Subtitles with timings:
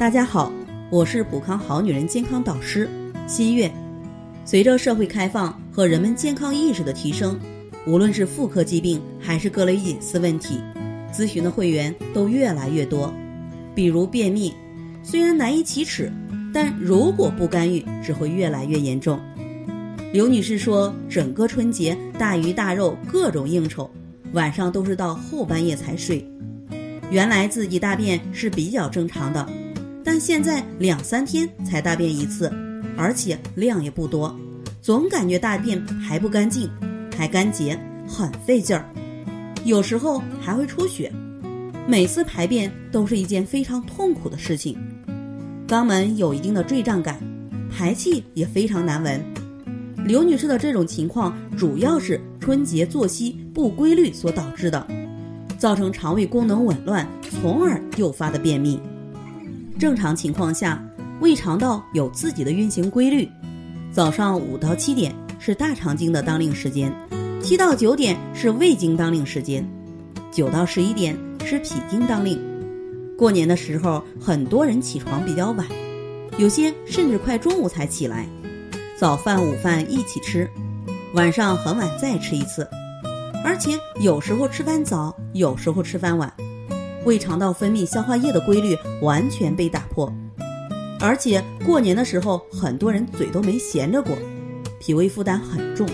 [0.00, 0.50] 大家好，
[0.88, 2.88] 我是普康好女人健康导师
[3.26, 3.70] 新月。
[4.46, 7.38] 随着社会开放和人们健康意识的提升，
[7.86, 10.58] 无论是妇科疾病还是各类隐私问题，
[11.12, 13.12] 咨询的会员都越来越多。
[13.74, 14.54] 比如便秘，
[15.02, 16.10] 虽然难以启齿，
[16.50, 19.20] 但如果不干预，只会越来越严重。
[20.14, 23.90] 刘女士说，整个春节大鱼大肉，各种应酬，
[24.32, 26.26] 晚上都是到后半夜才睡。
[27.10, 29.46] 原来自己大便是比较正常的。
[30.12, 32.52] 但现在两三天才大便一次，
[32.96, 34.36] 而且量也不多，
[34.82, 36.68] 总感觉大便排不干净，
[37.16, 37.78] 还干结，
[38.08, 38.84] 很费劲儿，
[39.64, 41.12] 有时候还会出血，
[41.86, 44.76] 每次排便都是一件非常痛苦的事情，
[45.68, 47.20] 肛门有一定的坠胀感，
[47.70, 49.24] 排气也非常难闻。
[50.04, 54.84] 刘女士的这种情况主要是春节作息不规律所导致的，
[55.56, 58.80] 造成肠胃功能紊乱，从而诱发的便秘。
[59.80, 60.78] 正常情况下，
[61.22, 63.26] 胃肠道有自己的运行规律。
[63.90, 66.94] 早上五到七点是大肠经的当令时间，
[67.42, 69.66] 七到九点是胃经当令时间，
[70.30, 72.38] 九到十一点是脾经当令。
[73.16, 75.66] 过年的时候，很多人起床比较晚，
[76.36, 78.26] 有些甚至快中午才起来，
[78.98, 80.46] 早饭、午饭一起吃，
[81.14, 82.68] 晚上很晚再吃一次，
[83.42, 86.30] 而且有时候吃饭早，有时候吃饭晚。
[87.04, 90.12] 胃肠道分泌消化液的规律完全被打破，
[91.00, 94.16] 而且过年的时候，很多人嘴都没闲着过，
[94.78, 95.88] 脾胃负担很重，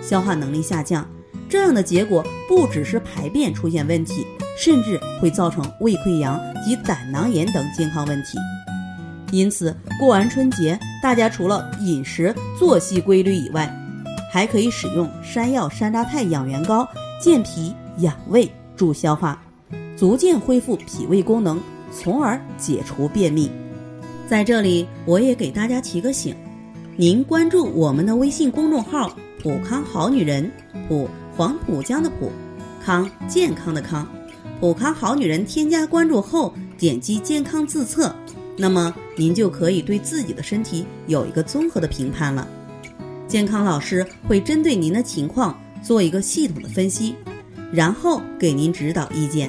[0.00, 1.06] 消化能力下降。
[1.48, 4.24] 这样的结果不只是排便出现问题，
[4.56, 8.38] 甚至会造成胃溃疡及胆囊炎等健康问题。
[9.32, 13.70] 因此，过完春节，大家除了饮食作息规律以外，
[14.32, 16.88] 还可以使用山药山楂肽养元膏，
[17.20, 19.42] 健脾养胃，助消化。
[20.02, 21.60] 逐渐恢复脾胃功能，
[21.92, 23.48] 从而解除便秘。
[24.26, 26.34] 在这里，我也给大家提个醒：
[26.96, 30.50] 您关注我们的微信公众号“普康好女人”，
[30.88, 32.32] 普黄浦江的普，
[32.84, 34.04] 康健康的康，
[34.58, 35.46] 普康好女人。
[35.46, 38.12] 添加关注后，点击健康自测，
[38.56, 42.48] 那么您就可以对自己的身体有一个综合的评判了。
[43.28, 47.14] 健康老师会针对您的情况做一个系统的分析，
[47.72, 49.48] 然后给您指导意见。